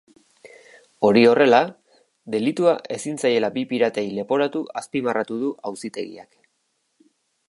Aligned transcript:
Hori 1.09 1.21
horrela, 1.31 1.59
delitua 2.35 2.73
ezin 2.95 3.21
zaiela 3.25 3.51
bi 3.59 3.65
piratei 3.73 4.07
leporatu 4.21 4.63
azpimarratu 4.83 5.37
du 5.45 5.51
auzitegiak. 5.71 6.31